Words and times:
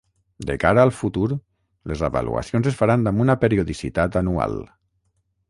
De 0.49 0.53
cara 0.61 0.85
al 0.87 0.91
futur 1.01 1.27
les 1.91 2.01
avaluacions 2.07 2.71
es 2.73 2.81
faran 2.81 3.13
amb 3.13 3.25
una 3.27 3.37
periodicitat 3.45 4.19
anual. 4.25 4.59